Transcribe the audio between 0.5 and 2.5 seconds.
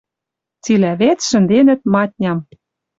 Цилӓ вец шӹнденӹт матням